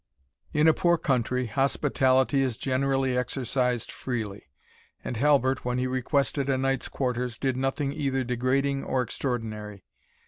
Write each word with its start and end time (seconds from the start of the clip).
In 0.51 0.67
a 0.67 0.73
poor 0.73 0.97
country, 0.97 1.45
hospitality 1.45 2.41
is 2.41 2.57
generally 2.57 3.15
exercised 3.15 3.91
freely, 3.91 4.49
and 5.03 5.15
Halbert, 5.15 5.63
when 5.63 5.77
he 5.77 5.85
requested 5.85 6.49
a 6.49 6.57
night's 6.57 6.87
quarters, 6.87 7.37
did 7.37 7.55
nothing 7.55 7.93
either 7.93 8.23
degrading 8.23 8.83
or 8.83 9.03
extraordinary. 9.03 9.83